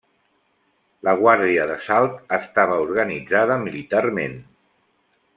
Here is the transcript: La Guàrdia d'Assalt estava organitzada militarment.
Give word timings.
La 1.07 1.11
Guàrdia 1.19 1.67
d'Assalt 1.71 2.17
estava 2.39 2.79
organitzada 2.85 3.59
militarment. 3.67 4.35